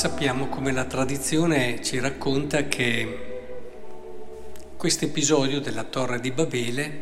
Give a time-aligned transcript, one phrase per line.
[0.00, 3.40] sappiamo come la tradizione ci racconta che
[4.78, 7.00] questo episodio della Torre di Babele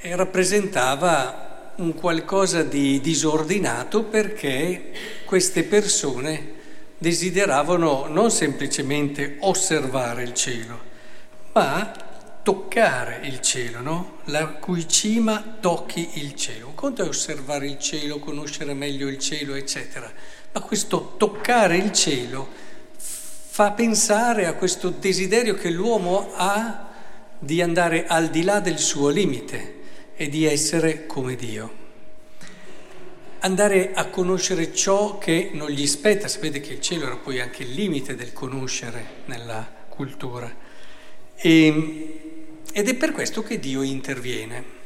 [0.00, 4.90] rappresentava un qualcosa di disordinato perché
[5.24, 6.54] queste persone
[6.98, 10.80] desideravano non semplicemente osservare il cielo,
[11.52, 11.94] ma
[12.42, 14.16] toccare il cielo, no?
[14.24, 16.66] la cui cima tocchi il cielo.
[16.66, 21.90] Un conto è osservare il cielo, conoscere meglio il cielo, eccetera ma questo toccare il
[21.90, 22.48] cielo
[22.96, 26.92] fa pensare a questo desiderio che l'uomo ha
[27.40, 29.82] di andare al di là del suo limite
[30.14, 31.82] e di essere come Dio.
[33.40, 37.64] Andare a conoscere ciò che non gli spetta, sapete che il cielo era poi anche
[37.64, 40.54] il limite del conoscere nella cultura.
[41.34, 44.82] E, ed è per questo che Dio interviene.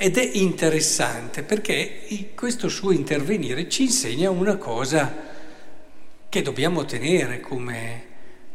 [0.00, 5.12] Ed è interessante perché questo suo intervenire ci insegna una cosa
[6.28, 8.04] che dobbiamo tenere come,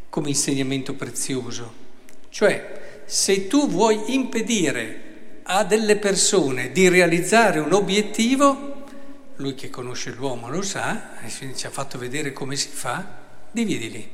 [0.08, 1.74] come insegnamento prezioso.
[2.30, 8.86] Cioè, se tu vuoi impedire a delle persone di realizzare un obiettivo,
[9.36, 13.06] lui che conosce l'uomo lo sa, ci ha fatto vedere come si fa,
[13.52, 14.10] dividili.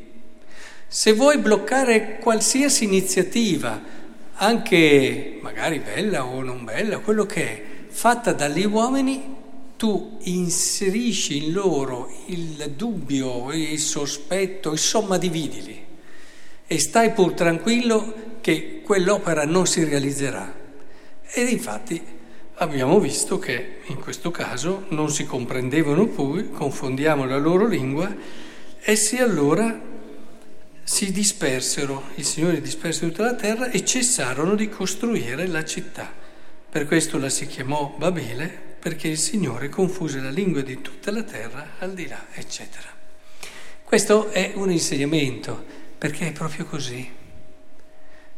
[0.88, 3.99] Se vuoi bloccare qualsiasi iniziativa,
[4.42, 9.38] anche magari bella o non bella, quello che è, fatta dagli uomini,
[9.78, 15.88] tu inserisci in loro il dubbio, il sospetto, insomma dividili
[16.72, 20.54] e stai pur tranquillo che quell'opera non si realizzerà.
[21.32, 22.00] Ed infatti
[22.56, 28.16] abbiamo visto che in questo caso non si comprendevano più, confondiamo la loro lingua,
[28.82, 29.82] essi allora
[30.92, 36.12] si dispersero, il Signore disperse tutta la terra e cessarono di costruire la città.
[36.68, 38.48] Per questo la si chiamò Babele,
[38.80, 42.88] perché il Signore confuse la lingua di tutta la terra al di là, eccetera.
[43.84, 45.64] Questo è un insegnamento,
[45.96, 47.08] perché è proprio così.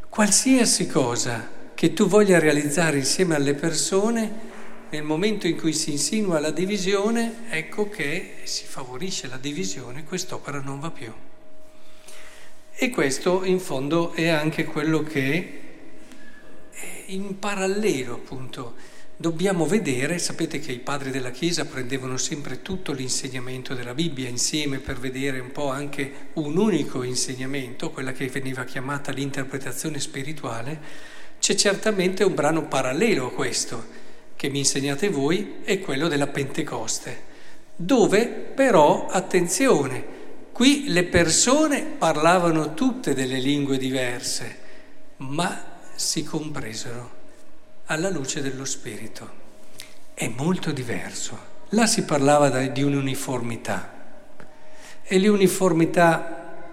[0.10, 4.50] Qualsiasi cosa che tu voglia realizzare insieme alle persone,
[4.90, 10.60] nel momento in cui si insinua la divisione, ecco che si favorisce la divisione, quest'opera
[10.60, 11.14] non va più.
[12.84, 15.60] E questo in fondo è anche quello che
[17.06, 18.74] in parallelo appunto
[19.16, 24.80] dobbiamo vedere, sapete che i padri della Chiesa prendevano sempre tutto l'insegnamento della Bibbia insieme
[24.80, 30.80] per vedere un po' anche un unico insegnamento, quella che veniva chiamata l'interpretazione spirituale,
[31.40, 33.86] c'è certamente un brano parallelo a questo
[34.36, 37.30] che mi insegnate voi, è quello della Pentecoste,
[37.76, 40.21] dove però, attenzione,
[40.62, 44.58] Qui le persone parlavano tutte delle lingue diverse,
[45.18, 45.60] ma
[45.96, 47.12] si compresero
[47.86, 49.28] alla luce dello Spirito.
[50.14, 51.36] È molto diverso.
[51.70, 53.92] Là si parlava di un'uniformità
[55.02, 56.68] e l'uniformità,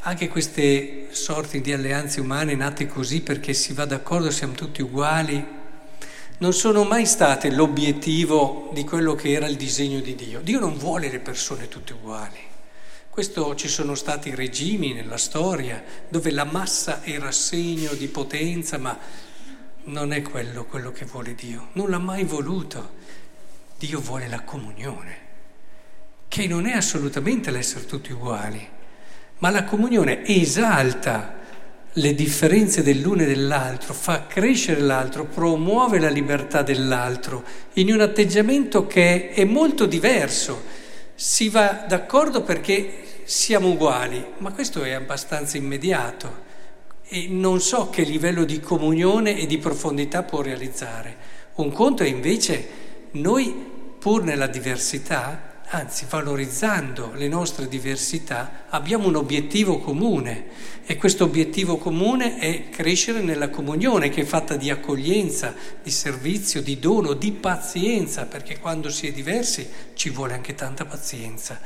[0.00, 5.46] anche queste sorti di alleanze umane nate così perché si va d'accordo, siamo tutti uguali,
[6.38, 10.40] non sono mai state l'obiettivo di quello che era il disegno di Dio.
[10.40, 12.52] Dio non vuole le persone tutte uguali.
[13.14, 18.98] Questo ci sono stati regimi nella storia dove la massa era segno di potenza, ma
[19.84, 21.68] non è quello, quello che vuole Dio.
[21.74, 22.94] Non l'ha mai voluto.
[23.78, 25.18] Dio vuole la comunione,
[26.26, 28.68] che non è assolutamente l'essere tutti uguali,
[29.38, 31.36] ma la comunione esalta
[31.92, 38.88] le differenze dell'uno e dell'altro, fa crescere l'altro, promuove la libertà dell'altro in un atteggiamento
[38.88, 40.82] che è molto diverso.
[41.14, 46.42] Si va d'accordo perché siamo uguali, ma questo è abbastanza immediato
[47.06, 51.16] e non so che livello di comunione e di profondità può realizzare.
[51.54, 52.68] Un conto è invece
[53.12, 53.54] noi,
[53.98, 60.46] pur nella diversità, anzi valorizzando le nostre diversità, abbiamo un obiettivo comune
[60.84, 66.60] e questo obiettivo comune è crescere nella comunione che è fatta di accoglienza, di servizio,
[66.60, 71.58] di dono, di pazienza, perché quando si è diversi ci vuole anche tanta pazienza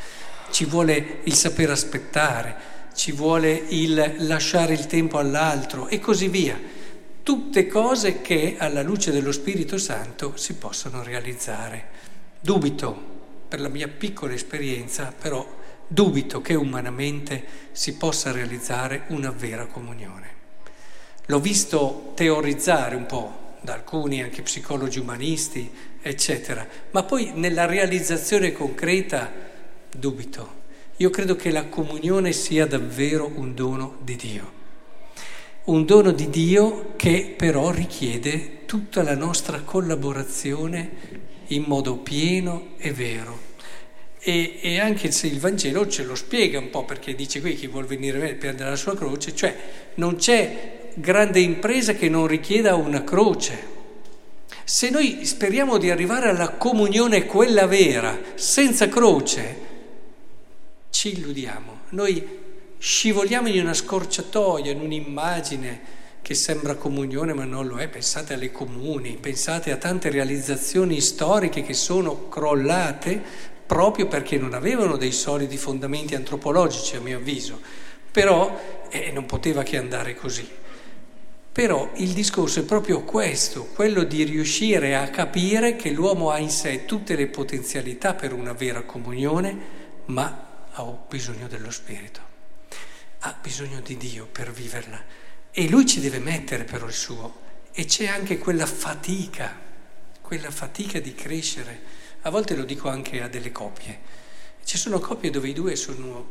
[0.51, 2.57] ci vuole il saper aspettare,
[2.95, 6.59] ci vuole il lasciare il tempo all'altro e così via.
[7.23, 11.87] Tutte cose che alla luce dello Spirito Santo si possono realizzare.
[12.41, 13.17] Dubito,
[13.49, 15.47] per la mia piccola esperienza, però
[15.87, 20.37] dubito che umanamente si possa realizzare una vera comunione.
[21.27, 28.53] L'ho visto teorizzare un po' da alcuni anche psicologi umanisti, eccetera, ma poi nella realizzazione
[28.53, 29.48] concreta
[29.97, 30.57] dubito.
[30.97, 34.57] Io credo che la comunione sia davvero un dono di Dio.
[35.65, 40.91] Un dono di Dio che però richiede tutta la nostra collaborazione
[41.49, 43.47] in modo pieno e vero.
[44.21, 47.69] E, e, anche se il Vangelo ce lo spiega un po' perché dice qui chi
[47.69, 49.57] vuol venire a me prendere la sua croce, cioè
[49.95, 53.77] non c'è grande impresa che non richieda una croce.
[54.65, 59.67] Se noi speriamo di arrivare alla comunione quella vera, senza croce,
[60.91, 61.81] ci illudiamo.
[61.91, 62.27] Noi
[62.79, 67.89] scivoliamo in una scorciatoia, in un'immagine che sembra comunione ma non lo è.
[67.89, 73.23] Pensate alle comuni, pensate a tante realizzazioni storiche che sono crollate
[73.67, 77.61] proprio perché non avevano dei solidi fondamenti antropologici, a mio avviso.
[78.11, 78.59] Però
[78.89, 80.49] eh, non poteva che andare così.
[81.53, 86.51] Però il discorso è proprio questo, quello di riuscire a capire che l'uomo ha in
[86.51, 89.59] sé tutte le potenzialità per una vera comunione,
[90.07, 90.48] ma
[90.83, 92.29] ha bisogno dello Spirito
[93.21, 95.03] ha bisogno di Dio per viverla
[95.51, 99.57] e lui ci deve mettere però il suo e c'è anche quella fatica,
[100.21, 101.81] quella fatica di crescere.
[102.23, 104.17] A volte lo dico anche a delle coppie.
[104.65, 106.29] Ci sono coppie dove i due sono,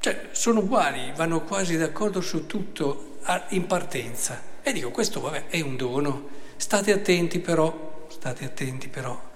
[0.00, 3.18] cioè, sono uguali, vanno quasi d'accordo su tutto
[3.50, 4.42] in partenza.
[4.62, 6.28] E dico, questo vabbè, è un dono.
[6.56, 9.30] State attenti però, state attenti però,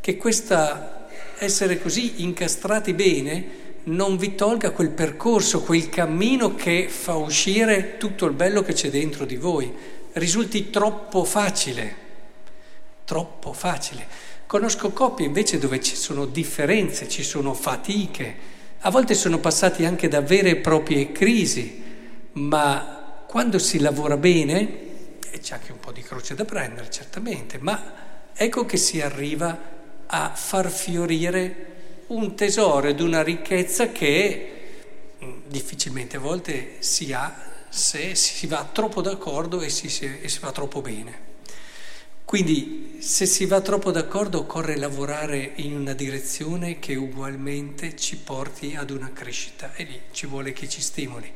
[0.00, 7.14] che questa essere così incastrati bene non vi tolga quel percorso, quel cammino che fa
[7.14, 9.72] uscire tutto il bello che c'è dentro di voi.
[10.12, 11.94] Risulti troppo facile,
[13.04, 14.06] troppo facile.
[14.46, 20.08] Conosco coppie invece dove ci sono differenze, ci sono fatiche, a volte sono passati anche
[20.08, 21.82] da vere e proprie crisi,
[22.32, 24.84] ma quando si lavora bene,
[25.30, 27.92] e c'è anche un po' di croce da prendere certamente, ma
[28.32, 29.74] ecco che si arriva
[30.06, 31.74] a far fiorire
[32.08, 34.52] un tesoro ed una ricchezza che
[35.22, 40.28] mm, difficilmente a volte si ha se si va troppo d'accordo e si, si, e
[40.28, 41.24] si va troppo bene.
[42.24, 48.74] Quindi se si va troppo d'accordo occorre lavorare in una direzione che ugualmente ci porti
[48.74, 51.30] ad una crescita e lì ci vuole chi ci stimoli.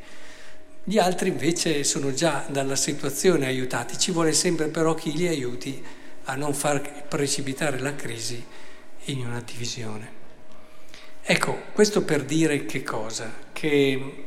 [0.83, 5.81] Gli altri invece sono già dalla situazione aiutati, ci vuole sempre però chi li aiuti
[6.25, 8.43] a non far precipitare la crisi
[9.05, 10.20] in una divisione.
[11.23, 13.33] Ecco, questo per dire che cosa?
[13.53, 14.25] Che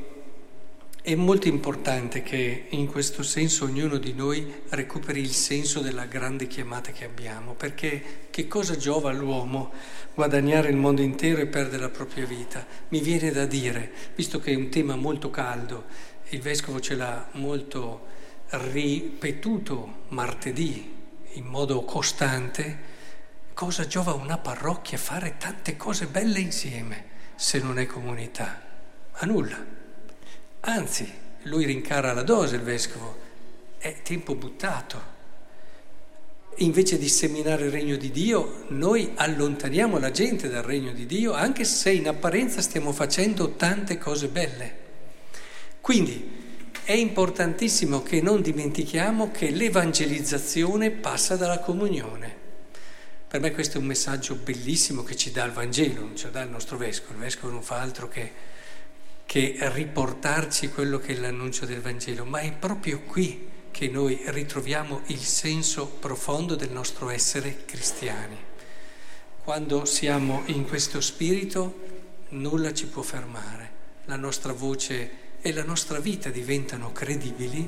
[1.01, 6.47] è molto importante che in questo senso ognuno di noi recuperi il senso della grande
[6.47, 9.73] chiamata che abbiamo, perché che cosa giova all'uomo
[10.13, 12.65] guadagnare il mondo intero e perdere la propria vita?
[12.89, 15.85] Mi viene da dire, visto che è un tema molto caldo,
[16.29, 18.05] il vescovo ce l'ha molto
[18.49, 20.91] ripetuto martedì
[21.33, 22.91] in modo costante,
[23.63, 27.05] Cosa giova una parrocchia fare tante cose belle insieme
[27.35, 28.61] se non è comunità?
[29.13, 29.57] A nulla.
[30.59, 31.09] Anzi,
[31.43, 33.17] lui rincara la dose, il vescovo,
[33.77, 35.01] è tempo buttato.
[36.57, 41.31] Invece di seminare il regno di Dio, noi allontaniamo la gente dal regno di Dio,
[41.31, 44.77] anche se in apparenza stiamo facendo tante cose belle.
[45.79, 52.42] Quindi è importantissimo che non dimentichiamo che l'evangelizzazione passa dalla comunione.
[53.33, 56.33] Per me questo è un messaggio bellissimo che ci dà il Vangelo, non ce lo
[56.33, 57.13] dà il nostro Vescovo.
[57.13, 58.31] Il Vescovo non fa altro che,
[59.25, 65.01] che riportarci quello che è l'annuncio del Vangelo, ma è proprio qui che noi ritroviamo
[65.07, 68.37] il senso profondo del nostro essere cristiani.
[69.43, 71.79] Quando siamo in questo spirito
[72.29, 73.71] nulla ci può fermare,
[74.05, 75.09] la nostra voce
[75.41, 77.67] e la nostra vita diventano credibili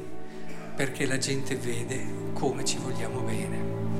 [0.75, 3.94] perché la gente vede come ci vogliamo bene.